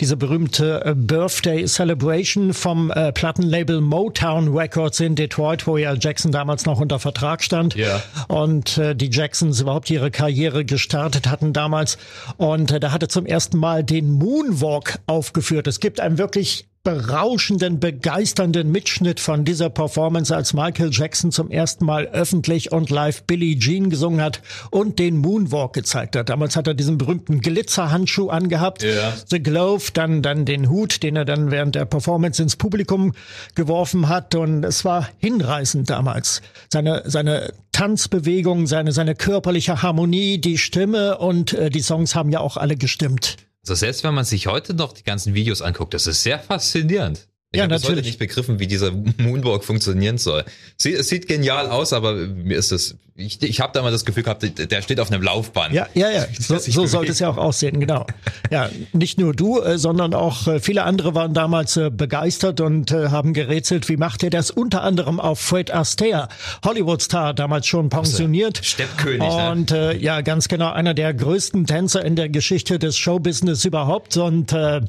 [0.00, 6.32] diese berühmte äh, Birthday Celebration vom äh, Plattenlabel Motown Records in Detroit, wo ja Jackson
[6.32, 7.74] damals noch unter Vertrag stand.
[7.74, 8.02] Ja.
[8.28, 11.98] Und äh, die Jacksons überhaupt ihre Karriere gestartet hatten damals.
[12.38, 15.66] Und äh, da hatte zum ersten Mal den Moonwalk aufgeführt.
[15.66, 21.84] Es gibt ein wirklich berauschenden, begeisternden Mitschnitt von dieser Performance, als Michael Jackson zum ersten
[21.84, 26.30] Mal öffentlich und live Billie Jean gesungen hat und den Moonwalk gezeigt hat.
[26.30, 29.12] Damals hat er diesen berühmten Glitzerhandschuh angehabt, ja.
[29.28, 33.12] The Glove, dann, dann den Hut, den er dann während der Performance ins Publikum
[33.54, 36.40] geworfen hat und es war hinreißend damals.
[36.72, 42.40] Seine, seine Tanzbewegung, seine, seine körperliche Harmonie, die Stimme und äh, die Songs haben ja
[42.40, 43.36] auch alle gestimmt.
[43.68, 47.28] Also selbst wenn man sich heute noch die ganzen Videos anguckt, das ist sehr faszinierend.
[47.50, 50.44] Ich ja, habe heute nicht begriffen, wie dieser Moonwalk funktionieren soll.
[50.76, 54.04] Sie, es sieht genial aus, aber mir ist das ich, ich habe da mal das
[54.04, 55.74] Gefühl gehabt, der steht auf einem Laufband.
[55.74, 56.26] Ja, ja, ja.
[56.38, 58.06] So, so sollte es ja auch aussehen, genau.
[58.50, 62.92] Ja, nicht nur du, äh, sondern auch äh, viele andere waren damals äh, begeistert und
[62.92, 64.52] haben gerätselt, wie macht er das?
[64.52, 66.28] Unter anderem auf Fred Astaire,
[66.64, 68.60] Hollywood-Star, damals schon pensioniert.
[68.62, 69.18] Steppkönig.
[69.18, 69.50] Ne?
[69.50, 74.16] Und äh, ja, ganz genau, einer der größten Tänzer in der Geschichte des Showbusiness überhaupt.
[74.16, 74.82] Und äh,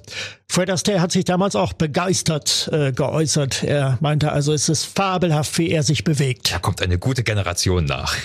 [0.52, 3.64] Fred Astaire hat sich damals auch begeistert äh, geäußert.
[3.64, 6.52] Er meinte also, es ist fabelhaft, wie er sich bewegt.
[6.52, 8.16] Da kommt eine gute Generation nach.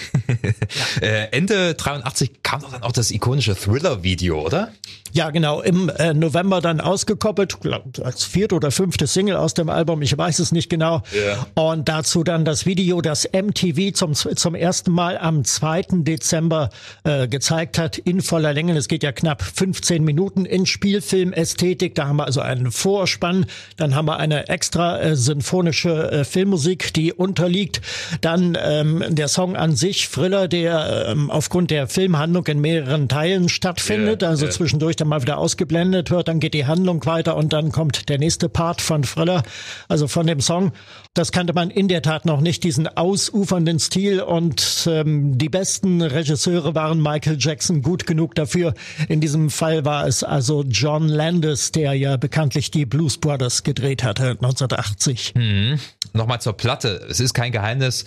[1.03, 4.73] äh, Ende 83 kam doch dann auch das ikonische Thriller-Video, oder?
[5.15, 5.61] Ja, genau.
[5.61, 7.57] Im äh, November dann ausgekoppelt,
[8.03, 11.03] als vierte oder fünfte Single aus dem Album, ich weiß es nicht genau.
[11.15, 11.47] Yeah.
[11.55, 15.83] Und dazu dann das Video, das MTV zum, zum ersten Mal am 2.
[16.03, 16.71] Dezember
[17.05, 18.77] äh, gezeigt hat, in voller Länge.
[18.77, 21.95] Es geht ja knapp 15 Minuten in Spielfilmästhetik.
[21.95, 23.47] Da haben wir also einen Vorspann,
[23.77, 27.81] dann haben wir eine extra äh, symphonische äh, Filmmusik, die unterliegt.
[28.21, 33.49] Dann ähm, der Song an sich, Thriller, der ähm, aufgrund der Filmhandlung in mehreren Teilen
[33.49, 34.55] stattfindet, yeah, also yeah.
[34.55, 38.19] zwischendurch dann mal wieder ausgeblendet wird, dann geht die Handlung weiter und dann kommt der
[38.19, 39.43] nächste Part von Thriller,
[39.89, 40.73] also von dem Song.
[41.15, 46.03] Das kannte man in der Tat noch nicht, diesen ausufernden Stil und ähm, die besten
[46.03, 48.75] Regisseure waren Michael Jackson gut genug dafür.
[49.09, 54.05] In diesem Fall war es also John Landis, der ja bekanntlich die Blues Brothers gedreht
[54.05, 55.33] hatte 1980.
[55.35, 55.81] Hm.
[56.13, 57.07] Nochmal zur Platte.
[57.09, 58.05] Es ist kein Geheimnis,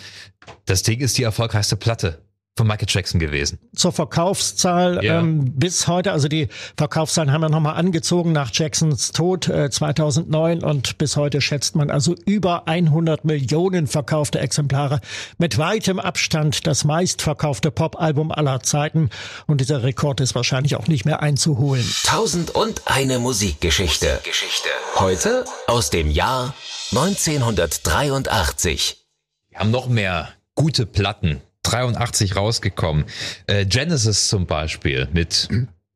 [0.66, 2.27] das Ding ist die erfolgreichste Platte
[2.58, 3.60] von Michael Jackson gewesen.
[3.76, 5.20] Zur Verkaufszahl yeah.
[5.20, 10.64] ähm, bis heute, also die Verkaufszahlen haben wir nochmal angezogen nach Jacksons Tod äh, 2009
[10.64, 15.00] und bis heute schätzt man also über 100 Millionen verkaufte Exemplare.
[15.38, 19.10] Mit weitem Abstand das meistverkaufte Popalbum aller Zeiten
[19.46, 21.86] und dieser Rekord ist wahrscheinlich auch nicht mehr einzuholen.
[22.04, 24.20] Tausend und eine Musikgeschichte.
[24.24, 24.70] Geschichte.
[24.96, 26.56] Heute aus dem Jahr
[26.92, 29.06] 1983.
[29.50, 33.06] Wir haben noch mehr gute Platten 83 rausgekommen.
[33.48, 35.50] Äh, Genesis zum Beispiel mit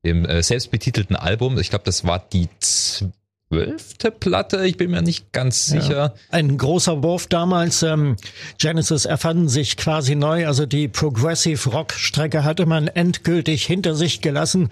[0.05, 1.57] dem äh, selbstbetitelten Album.
[1.59, 5.91] Ich glaube, das war die zwölfte Platte, ich bin mir nicht ganz sicher.
[5.91, 7.83] Ja, ein großer Wurf damals.
[7.83, 8.15] Ähm,
[8.57, 14.21] Genesis erfanden sich quasi neu, also die Progressive Rock Strecke hatte man endgültig hinter sich
[14.21, 14.69] gelassen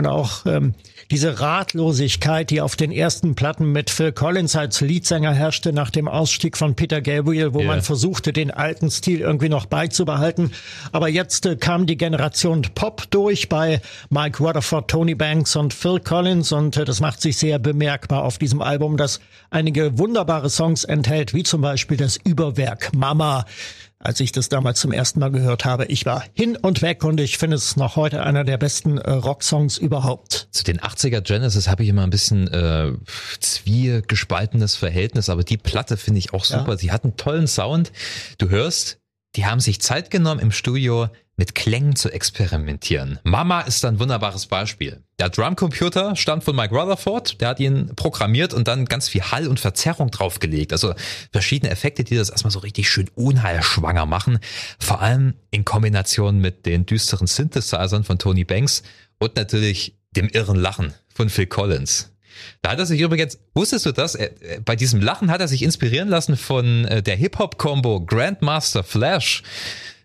[0.00, 0.74] und auch ähm,
[1.10, 6.08] diese Ratlosigkeit, die auf den ersten Platten mit Phil Collins als Leadsänger herrschte nach dem
[6.08, 7.68] Ausstieg von Peter Gabriel, wo yeah.
[7.68, 10.52] man versuchte, den alten Stil irgendwie noch beizubehalten.
[10.92, 16.00] Aber jetzt äh, kam die Generation Pop durch bei Mike Rutherford, Tony Banks und Phil
[16.00, 20.84] Collins und äh, das macht sich sehr bemerkbar auf diesem Album, das einige wunderbare Songs
[20.84, 23.44] enthält, wie zum Beispiel das Überwerk Mama
[24.02, 25.84] als ich das damals zum ersten Mal gehört habe.
[25.86, 29.10] Ich war hin und weg und ich finde es noch heute einer der besten äh,
[29.10, 30.48] Rocksongs überhaupt.
[30.50, 32.92] Zu den 80er Genesis habe ich immer ein bisschen äh,
[33.40, 36.70] zwiegespaltenes Verhältnis, aber die Platte finde ich auch super.
[36.70, 36.78] Ja.
[36.78, 37.92] Sie hat einen tollen Sound.
[38.38, 38.98] Du hörst,
[39.36, 41.08] die haben sich Zeit genommen im Studio,
[41.40, 43.18] mit Klängen zu experimentieren.
[43.22, 45.02] Mama ist ein wunderbares Beispiel.
[45.18, 49.48] Der Drumcomputer stammt von Mike Rutherford, der hat ihn programmiert und dann ganz viel Hall
[49.48, 50.70] und Verzerrung draufgelegt.
[50.74, 50.92] Also
[51.32, 54.38] verschiedene Effekte, die das erstmal so richtig schön unheilschwanger machen.
[54.78, 58.82] Vor allem in Kombination mit den düsteren Synthesizern von Tony Banks
[59.18, 62.10] und natürlich dem irren Lachen von Phil Collins.
[62.60, 64.18] Da hat er sich übrigens, wusstest du das?
[64.66, 69.42] Bei diesem Lachen hat er sich inspirieren lassen von äh, der Hip-Hop-Combo Grandmaster Flash.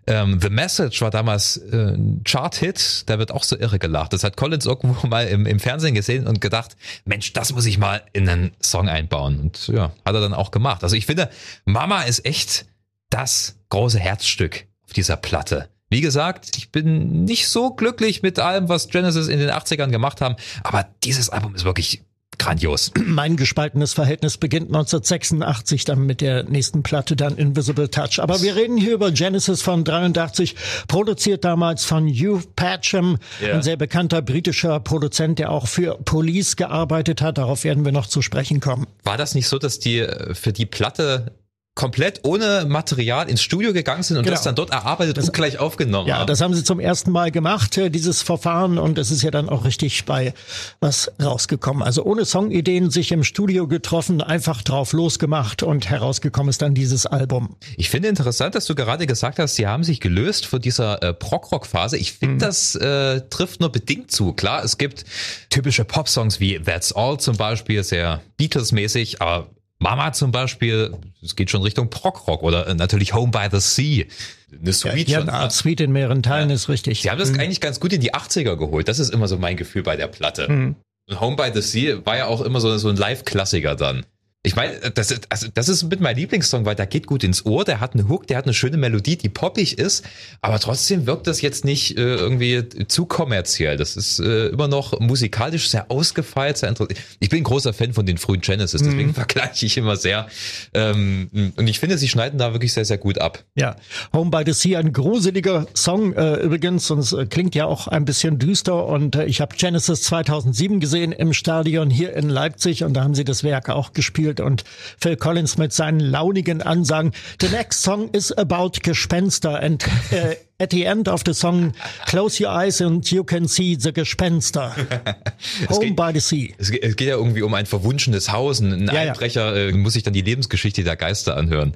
[0.08, 4.14] Ähm, The Message war damals äh, ein Chart-Hit, da wird auch so irre gelacht.
[4.14, 7.78] Das hat Collins irgendwo mal im, im Fernsehen gesehen und gedacht, Mensch, das muss ich
[7.78, 9.40] mal in einen Song einbauen.
[9.40, 10.84] Und ja, hat er dann auch gemacht.
[10.84, 11.30] Also ich finde,
[11.66, 12.66] Mama ist echt
[13.10, 15.70] das große Herzstück auf dieser Platte.
[15.90, 20.20] Wie gesagt, ich bin nicht so glücklich mit allem, was Genesis in den 80ern gemacht
[20.20, 22.04] haben, aber dieses Album ist wirklich
[22.38, 22.92] grandios.
[23.06, 28.20] Mein gespaltenes Verhältnis beginnt 1986 dann mit der nächsten Platte, dann Invisible Touch.
[28.20, 30.56] Aber wir reden hier über Genesis von 83,
[30.88, 33.56] produziert damals von Hugh Patcham, yeah.
[33.56, 37.38] ein sehr bekannter britischer Produzent, der auch für Police gearbeitet hat.
[37.38, 38.88] Darauf werden wir noch zu sprechen kommen.
[39.04, 41.32] War das nicht so, dass die äh, für die Platte
[41.76, 44.34] komplett ohne Material ins Studio gegangen sind und genau.
[44.34, 46.22] das dann dort erarbeitet das, und gleich aufgenommen ja, haben.
[46.22, 49.30] Ja, das haben sie zum ersten Mal gemacht, äh, dieses Verfahren und es ist ja
[49.30, 50.34] dann auch richtig bei
[50.80, 51.84] was rausgekommen.
[51.84, 57.06] Also ohne Songideen sich im Studio getroffen, einfach drauf losgemacht und herausgekommen ist dann dieses
[57.06, 57.58] Album.
[57.76, 61.14] Ich finde interessant, dass du gerade gesagt hast, sie haben sich gelöst von dieser äh,
[61.14, 61.98] Prog-Rock-Phase.
[61.98, 62.40] Ich finde, mhm.
[62.40, 64.32] das äh, trifft nur bedingt zu.
[64.32, 65.04] Klar, es gibt
[65.50, 71.50] typische Pop-Songs wie That's All zum Beispiel, sehr Beatles-mäßig, aber Mama zum Beispiel, es geht
[71.50, 74.06] schon Richtung Prog-Rock oder äh, natürlich Home by the Sea.
[74.52, 75.28] Eine Suite ja, schon.
[75.28, 76.56] Ja, Suite in mehreren Teilen ja.
[76.56, 77.02] ist richtig.
[77.02, 77.40] Sie haben das mhm.
[77.40, 78.88] eigentlich ganz gut in die 80er geholt.
[78.88, 80.50] Das ist immer so mein Gefühl bei der Platte.
[80.50, 80.76] Mhm.
[81.20, 84.06] Home by the Sea war ja auch immer so, so ein Live-Klassiker dann.
[84.46, 87.66] Ich meine, das, also das ist mit meinem Lieblingssong, weil der geht gut ins Ohr,
[87.66, 90.06] der hat einen Hook, der hat eine schöne Melodie, die poppig ist,
[90.42, 93.76] aber trotzdem wirkt das jetzt nicht äh, irgendwie zu kommerziell.
[93.76, 97.00] Das ist äh, immer noch musikalisch sehr ausgefeilt, sehr interessant.
[97.20, 99.14] Ich bin ein großer Fan von den frühen Genesis, deswegen mhm.
[99.16, 100.28] vergleiche ich immer sehr.
[100.74, 103.44] Ähm, und ich finde, sie schneiden da wirklich sehr, sehr gut ab.
[103.56, 103.76] Ja,
[104.14, 107.88] Home by the Sea, ein gruseliger Song äh, übrigens und es äh, klingt ja auch
[107.88, 112.84] ein bisschen düster und äh, ich habe Genesis 2007 gesehen im Stadion hier in Leipzig
[112.84, 114.64] und da haben sie das Werk auch gespielt gespielt und
[115.00, 117.12] Phil Collins mit seinen launigen Ansagen.
[117.42, 121.74] The next song is about Gespenster and uh, at the end of the song,
[122.08, 124.72] close your eyes and you can see the Gespenster.
[125.70, 126.54] Home geht, by the sea.
[126.58, 128.60] Es geht, es geht, ja irgendwie um ein verwunschenes Haus.
[128.60, 129.70] Ein ja, Einbrecher ja.
[129.70, 131.74] Äh, muss sich dann die Lebensgeschichte der Geister anhören.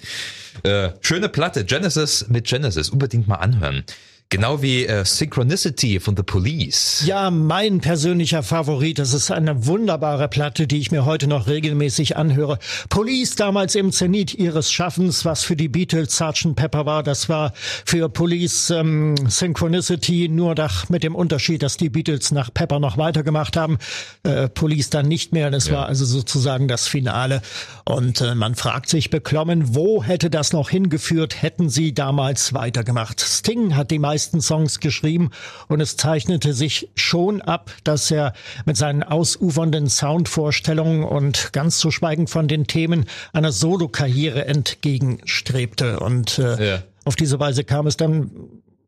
[0.63, 3.83] Äh, schöne Platte, Genesis mit Genesis, unbedingt mal anhören.
[4.31, 7.01] Genau wie äh, Synchronicity von The Police.
[7.03, 8.99] Ja, mein persönlicher Favorit.
[8.99, 12.59] Das ist eine wunderbare Platte, die ich mir heute noch regelmäßig anhöre.
[12.89, 16.55] Police damals im Zenit ihres Schaffens, was für die Beatles Sgt.
[16.55, 17.53] Pepper war, das war
[17.85, 22.99] für Police ähm, Synchronicity nur doch mit dem Unterschied, dass die Beatles nach Pepper noch
[22.99, 23.79] weitergemacht haben.
[24.21, 25.49] Äh, Police dann nicht mehr.
[25.49, 25.73] Das ja.
[25.73, 27.41] war also sozusagen das Finale.
[27.83, 33.21] Und äh, man fragt sich beklommen, wo hätte das noch hingeführt, hätten sie damals weitergemacht.
[33.21, 35.29] Sting hat die meisten meisten Songs geschrieben
[35.69, 38.33] und es zeichnete sich schon ab, dass er
[38.65, 46.01] mit seinen ausufernden Soundvorstellungen und ganz zu schweigen von den Themen einer Solokarriere entgegenstrebte.
[46.01, 46.83] Und äh, ja.
[47.05, 48.29] auf diese Weise kam es dann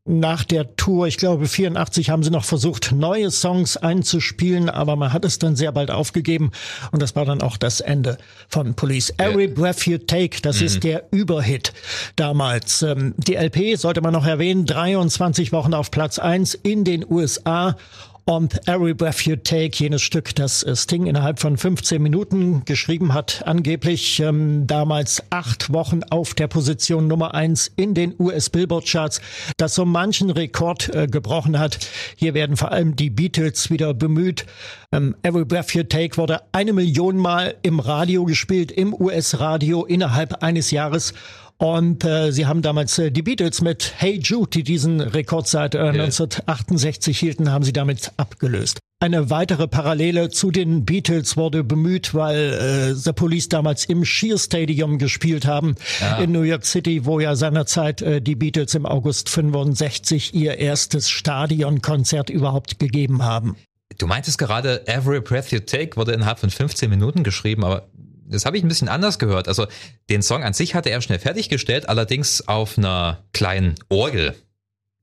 [0.05, 5.13] nach der Tour, ich glaube 84, haben sie noch versucht, neue Songs einzuspielen, aber man
[5.13, 6.51] hat es dann sehr bald aufgegeben
[6.91, 9.13] und das war dann auch das Ende von Police.
[9.17, 10.65] Every Breath You Take, das mhm.
[10.65, 11.71] ist der Überhit
[12.15, 12.81] damals.
[12.81, 17.77] Ähm, die LP sollte man noch erwähnen, 23 Wochen auf Platz 1 in den USA
[18.25, 23.43] und Every Breath You Take, jenes Stück, das Sting innerhalb von 15 Minuten geschrieben hat,
[23.45, 29.21] angeblich ähm, damals acht Wochen auf der Position Nummer eins in den US Billboard Charts,
[29.57, 31.79] das so manchen Rekord äh, gebrochen hat.
[32.15, 34.45] Hier werden vor allem die Beatles wieder bemüht.
[34.91, 40.43] Ähm, Every Breath You Take wurde eine Million Mal im Radio gespielt, im US-Radio innerhalb
[40.43, 41.13] eines Jahres.
[41.61, 45.75] Und äh, sie haben damals äh, die Beatles mit Hey Jude, die diesen Rekord seit
[45.75, 48.79] äh, 1968 hielten, haben sie damit abgelöst.
[48.99, 54.39] Eine weitere Parallele zu den Beatles wurde bemüht, weil äh, The Police damals im Shear
[54.39, 56.17] Stadium gespielt haben ja.
[56.17, 61.11] in New York City, wo ja seinerzeit äh, die Beatles im August 65 ihr erstes
[61.11, 63.55] Stadionkonzert überhaupt gegeben haben.
[63.99, 67.87] Du meintest gerade, Every Breath You Take wurde innerhalb von 15 Minuten geschrieben, aber
[68.31, 69.47] das habe ich ein bisschen anders gehört.
[69.47, 69.67] Also
[70.09, 74.35] den Song an sich hatte er schnell fertiggestellt, allerdings auf einer kleinen Orgel.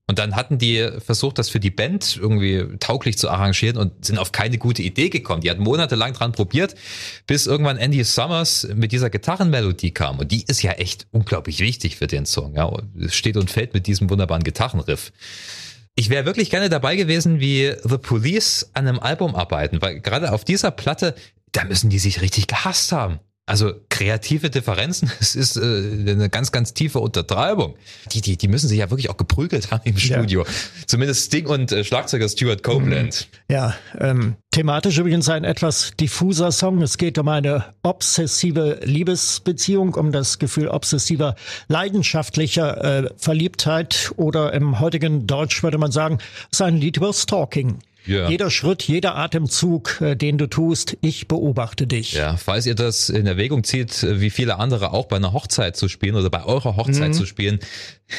[0.08, 4.18] Und dann hatten die versucht, das für die Band irgendwie tauglich zu arrangieren und sind
[4.18, 5.42] auf keine gute Idee gekommen.
[5.42, 6.74] Die hatten monatelang dran probiert,
[7.26, 10.18] bis irgendwann Andy Summers mit dieser Gitarrenmelodie kam.
[10.18, 12.54] Und die ist ja echt unglaublich wichtig für den Song.
[12.54, 15.12] Ja, es steht und fällt mit diesem wunderbaren Gitarrenriff.
[15.94, 20.32] Ich wäre wirklich gerne dabei gewesen, wie The Police an einem Album arbeiten, weil gerade
[20.32, 21.16] auf dieser Platte
[21.58, 23.18] da müssen die sich richtig gehasst haben.
[23.44, 27.76] Also kreative Differenzen, es ist äh, eine ganz, ganz tiefe Untertreibung.
[28.12, 30.42] Die, die, die müssen sich ja wirklich auch geprügelt haben im Studio.
[30.42, 30.50] Ja.
[30.86, 33.26] Zumindest Sting und äh, Schlagzeuger Stuart Copeland.
[33.48, 33.54] Mhm.
[33.54, 36.82] Ja, ähm, thematisch übrigens ein etwas diffuser Song.
[36.82, 41.34] Es geht um eine obsessive Liebesbeziehung, um das Gefühl obsessiver,
[41.68, 46.18] leidenschaftlicher äh, Verliebtheit oder im heutigen Deutsch würde man sagen,
[46.52, 47.78] es ist ein Lied über Stalking.
[48.06, 48.28] Ja.
[48.28, 52.12] Jeder Schritt, jeder Atemzug, äh, den du tust, ich beobachte dich.
[52.12, 55.76] Ja, falls ihr das in Erwägung zieht, äh, wie viele andere auch bei einer Hochzeit
[55.76, 57.12] zu spielen oder bei eurer Hochzeit mhm.
[57.12, 57.58] zu spielen,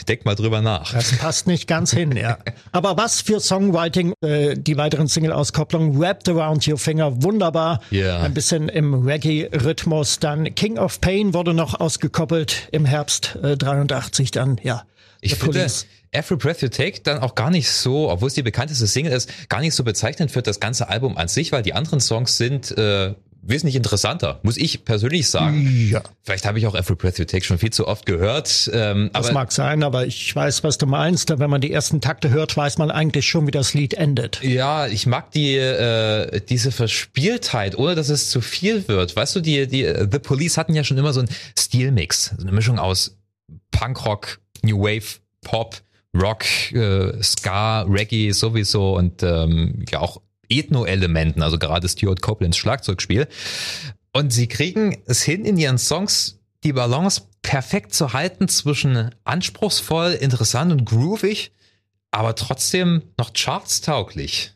[0.07, 0.93] denkt mal drüber nach.
[0.93, 2.37] Das passt nicht ganz hin, ja.
[2.71, 7.81] Aber was für Songwriting, äh, die weiteren Single-Auskopplungen, Wrapped Around Your Finger, wunderbar.
[7.91, 8.21] Yeah.
[8.21, 10.19] Ein bisschen im Reggae-Rhythmus.
[10.19, 14.83] Dann King of Pain wurde noch ausgekoppelt im Herbst äh, 83 dann, ja.
[15.21, 15.67] Ich finde,
[16.11, 19.29] Every Breath You Take dann auch gar nicht so, obwohl es die bekannteste Single ist,
[19.49, 22.75] gar nicht so bezeichnend für das ganze Album an sich, weil die anderen Songs sind
[22.77, 25.87] äh, wesentlich interessanter, muss ich persönlich sagen.
[25.89, 26.01] Ja.
[26.23, 28.69] Vielleicht habe ich auch Every Breath You Take schon viel zu oft gehört.
[28.73, 31.29] Ähm, Das mag sein, aber ich weiß, was du meinst.
[31.39, 34.41] Wenn man die ersten Takte hört, weiß man eigentlich schon, wie das Lied endet.
[34.43, 39.15] ja, ich mag die äh, diese Verspieltheit, ohne dass es zu viel wird.
[39.15, 42.41] Weißt du, die die äh, The Police hatten ja schon immer so einen Stilmix, so
[42.43, 43.15] eine Mischung aus
[43.71, 45.77] Punkrock, New Wave, Pop,
[46.15, 53.27] Rock, äh, Ska, Reggae sowieso und ähm, ja auch Ethno-Elementen, also gerade Stuart Copelands Schlagzeugspiel.
[54.13, 60.11] Und sie kriegen es hin, in ihren Songs die Balance perfekt zu halten zwischen anspruchsvoll,
[60.13, 61.51] interessant und groovig,
[62.11, 64.53] aber trotzdem noch chartstauglich.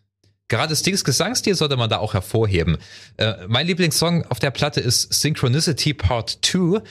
[0.50, 2.78] Gerade Stings Gesangsstil sollte man da auch hervorheben.
[3.18, 6.82] Äh, mein Lieblingssong auf der Platte ist Synchronicity Part 2.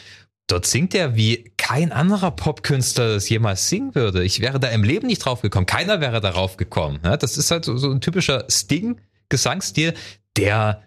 [0.53, 4.23] Dort singt er wie kein anderer Popkünstler das jemals singen würde.
[4.23, 5.65] Ich wäre da im Leben nicht drauf gekommen.
[5.65, 6.99] Keiner wäre darauf gekommen.
[7.03, 9.95] Ja, das ist halt so, so ein typischer Sting-Gesangsstil,
[10.37, 10.83] der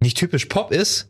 [0.00, 1.08] nicht typisch Pop ist,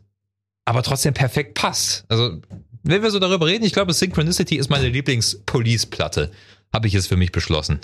[0.63, 2.05] aber trotzdem perfekt passt.
[2.07, 2.39] Also,
[2.83, 6.31] wenn wir so darüber reden, ich glaube, Synchronicity ist meine Lieblings-Police-Platte.
[6.73, 7.79] Habe ich es für mich beschlossen.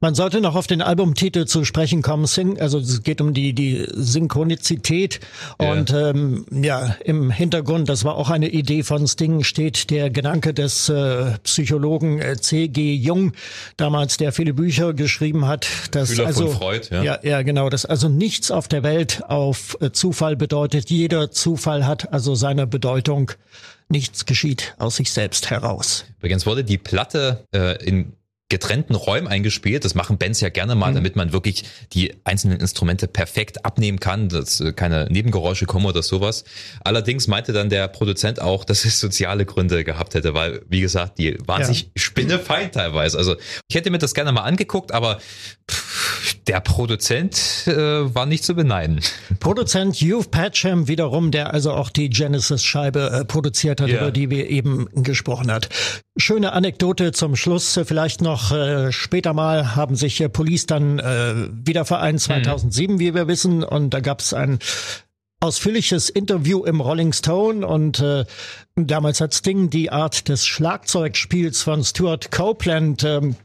[0.00, 2.26] Man sollte noch auf den Albumtitel zu sprechen kommen.
[2.26, 5.20] Sing, also es geht um die die Synchronizität
[5.60, 5.72] Ja.
[5.72, 10.52] und ähm, ja im Hintergrund, das war auch eine Idee von Sting, steht der Gedanke
[10.52, 12.94] des äh, Psychologen äh, C.G.
[12.94, 13.32] Jung,
[13.78, 17.02] damals der viele Bücher geschrieben hat, dass von also Freud, ja.
[17.02, 20.90] ja ja genau, dass also nichts auf der Welt auf äh, Zufall bedeutet.
[20.90, 23.32] Jeder Zufall hat also seine Bedeutung.
[23.90, 26.04] Nichts geschieht aus sich selbst heraus.
[26.18, 28.12] Übrigens wurde die Platte äh, in
[28.50, 29.84] getrennten Räumen eingespielt.
[29.84, 34.28] Das machen Bands ja gerne mal, damit man wirklich die einzelnen Instrumente perfekt abnehmen kann,
[34.30, 36.44] dass äh, keine Nebengeräusche kommen oder sowas.
[36.82, 41.18] Allerdings meinte dann der Produzent auch, dass es soziale Gründe gehabt hätte, weil, wie gesagt,
[41.18, 41.66] die waren Ja.
[41.66, 43.18] sich spinnefeind teilweise.
[43.18, 43.36] Also
[43.68, 45.18] ich hätte mir das gerne mal angeguckt, aber
[45.70, 45.87] pff,
[46.46, 47.72] der Produzent äh,
[48.14, 49.00] war nicht zu beneiden.
[49.40, 53.98] Produzent Hugh Patcham wiederum, der also auch die Genesis-Scheibe äh, produziert hat, Ja.
[53.98, 55.68] über die wir eben gesprochen hat.
[56.16, 57.78] Schöne Anekdote zum Schluss.
[57.84, 63.14] Vielleicht noch äh, später mal haben sich äh, Police dann äh, wieder vereint, 2007, wie
[63.14, 63.62] wir wissen.
[63.62, 64.58] Und da gab es ein
[65.40, 68.24] ausführliches Interview im Rolling Stone und äh,
[68.74, 73.36] damals hat Sting die Art des Schlagzeugspiels von Stuart Copeland ähm,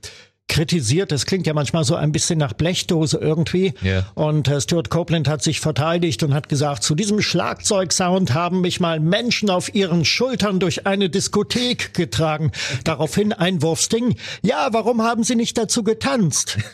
[0.54, 1.12] kritisiert.
[1.12, 3.74] Das klingt ja manchmal so ein bisschen nach Blechdose irgendwie.
[3.82, 4.06] Ja.
[4.13, 8.80] Und äh, Stuart Copeland hat sich verteidigt und hat gesagt, zu diesem Schlagzeugsound haben mich
[8.80, 12.52] mal Menschen auf ihren Schultern durch eine Diskothek getragen.
[12.84, 14.16] Daraufhin Einwurf Sting.
[14.44, 16.60] Ja, warum haben Sie nicht dazu getanzt?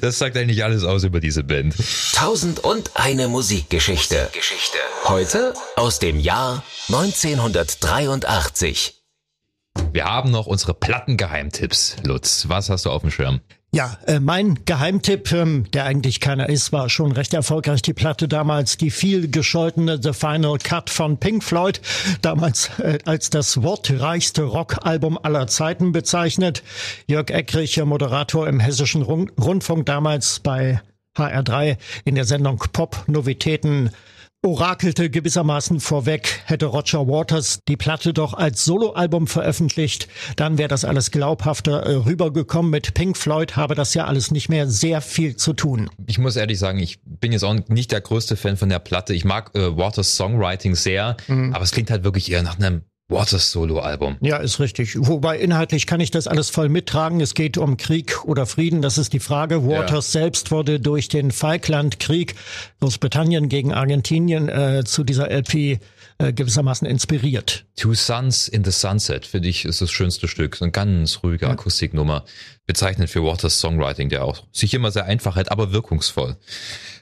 [0.00, 1.76] Das sagt eigentlich alles aus über diese Band.
[2.12, 4.28] Tausend und eine Musikgeschichte.
[4.32, 4.78] Geschichte.
[5.04, 8.99] Heute aus dem Jahr 1983.
[9.92, 11.96] Wir haben noch unsere Plattengeheimtipps.
[12.04, 13.40] Lutz, was hast du auf dem Schirm?
[13.72, 17.82] Ja, äh, mein Geheimtipp, ähm, der eigentlich keiner ist, war schon recht erfolgreich.
[17.82, 21.80] Die Platte damals, die viel gescholtene The Final Cut von Pink Floyd,
[22.20, 26.64] damals äh, als das wortreichste Rockalbum aller Zeiten bezeichnet.
[27.06, 30.80] Jörg Eckrich, äh, Moderator im Hessischen Rund Rundfunk, damals bei
[31.16, 33.90] HR3 in der Sendung Pop Novitäten
[34.42, 40.84] orakelte gewissermaßen vorweg, hätte Roger Waters die Platte doch als Soloalbum veröffentlicht, dann wäre das
[40.84, 42.70] alles glaubhafter äh, rübergekommen.
[42.70, 45.90] Mit Pink Floyd habe das ja alles nicht mehr sehr viel zu tun.
[46.06, 49.12] Ich muss ehrlich sagen, ich bin jetzt auch nicht der größte Fan von der Platte.
[49.12, 53.50] Ich mag äh, Waters Songwriting sehr, aber es klingt halt wirklich eher nach einem Waters
[53.50, 54.16] Solo-Album.
[54.20, 54.96] Ja, ist richtig.
[54.96, 57.20] Wobei inhaltlich kann ich das alles voll mittragen.
[57.20, 59.66] Es geht um Krieg oder Frieden, das ist die Frage.
[59.66, 62.34] Waters selbst wurde durch den Falklandkrieg
[62.80, 65.80] Großbritannien gegen Argentinien äh, zu dieser LP
[66.18, 67.64] äh, gewissermaßen inspiriert.
[67.76, 70.56] Two Suns in the Sunset, finde ich, ist das schönste Stück.
[70.56, 72.24] So eine ganz ruhige Akustiknummer.
[72.66, 76.36] Bezeichnet für Waters Songwriting, der auch sich immer sehr einfach hält, aber wirkungsvoll.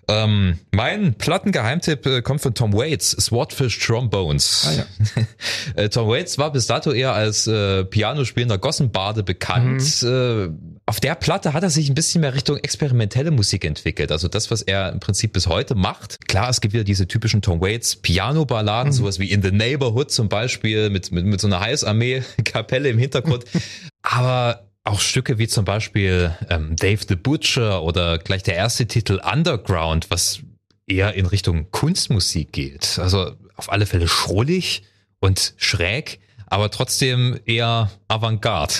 [0.09, 4.67] Ähm, mein Plattengeheimtipp äh, kommt von Tom Waits, Swordfish Trombones.
[4.67, 5.23] Ah,
[5.75, 10.03] Äh, Tom Waits war bis dato eher als äh, Pianospielender Gossenbade bekannt.
[10.03, 10.49] Äh,
[10.87, 14.11] auf der Platte hat er sich ein bisschen mehr Richtung experimentelle Musik entwickelt.
[14.11, 16.27] Also das, was er im Prinzip bis heute macht.
[16.27, 20.31] Klar, es gibt wieder diese typischen Tom Waits Piano-Balladen, sowas wie In the Neighborhood zum
[20.31, 23.45] Beispiel, mit, mit, mit so einer Heißarmee-Kapelle im Hintergrund.
[24.03, 29.21] Aber auch Stücke wie zum Beispiel ähm, Dave the Butcher oder gleich der erste Titel
[29.25, 30.41] Underground, was
[30.87, 32.99] eher in Richtung Kunstmusik geht.
[32.99, 34.83] Also auf alle Fälle schrullig
[35.21, 38.75] und schräg, aber trotzdem eher Avantgarde.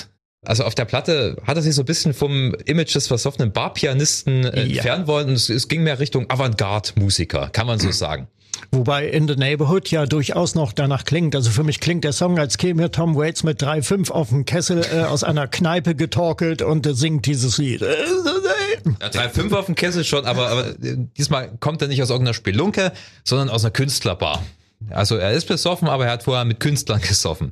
[0.45, 4.45] Also auf der Platte hat er sich so ein bisschen vom Image des versoffenen Barpianisten
[4.45, 4.75] äh, Ja.
[4.77, 8.27] entfernen wollen und es, es ging mehr Richtung Avantgarde-Musiker, kann man so sagen.
[8.71, 11.35] Wobei In the Neighborhood ja durchaus noch danach klingt.
[11.35, 14.45] Also für mich klingt der Song, als käme hier Tom Waits mit 3,5 auf dem
[14.45, 17.81] Kessel äh, aus einer Kneipe getorkelt und äh, singt dieses Lied.
[17.81, 22.35] Ja, 3,5 auf dem Kessel schon, aber, aber äh, diesmal kommt er nicht aus irgendeiner
[22.35, 22.91] Spelunke,
[23.23, 24.43] sondern aus einer Künstlerbar.
[24.91, 27.51] Also er ist besoffen, aber er hat vorher mit Künstlern gesoffen.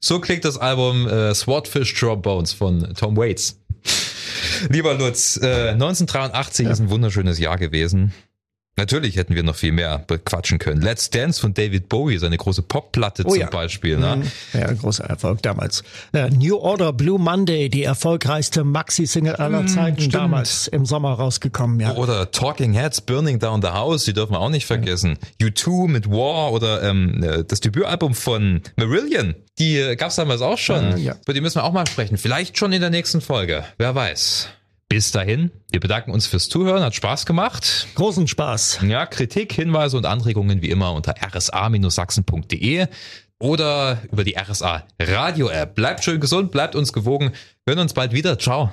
[0.00, 3.60] So klingt das Album äh, Swordfish Trombones von Tom Waits.
[4.68, 8.12] Lieber Lutz, äh, 1983 ist ein wunderschönes Jahr gewesen.
[8.80, 10.80] Natürlich hätten wir noch viel mehr bequatschen können.
[10.80, 13.50] Let's Dance von David Bowie, seine große Popplatte Oh zum ja.
[13.50, 13.98] Beispiel.
[13.98, 14.22] Ne?
[14.54, 15.84] Ja, großer Erfolg damals.
[16.14, 20.14] Äh, New Order Blue Monday, die erfolgreichste Maxi-Single aller Zeiten, stimmt.
[20.14, 21.78] damals im Sommer rausgekommen.
[21.78, 21.94] Ja.
[21.96, 25.18] Oder Talking Heads, Burning Down the House, die dürfen wir auch nicht vergessen.
[25.42, 30.56] U2 mit War oder ähm, äh, das Debütalbum von Marillion, die äh, gab's damals auch
[30.56, 30.94] schon.
[30.94, 31.16] Äh, ja.
[31.22, 32.16] Über die müssen wir auch mal sprechen.
[32.16, 33.62] Vielleicht schon in der nächsten Folge.
[33.76, 34.48] Wer weiß.
[34.90, 37.86] Bis dahin, wir bedanken uns fürs Zuhören, hat Spaß gemacht.
[37.94, 38.80] Großen Spaß.
[38.88, 42.88] Ja, Kritik, Hinweise und Anregungen wie immer unter rsa-sachsen.de
[43.38, 45.76] oder über die RSA Radio App.
[45.76, 47.30] Bleibt schön gesund, bleibt uns gewogen.
[47.64, 48.36] Wir hören uns bald wieder.
[48.36, 48.72] Ciao.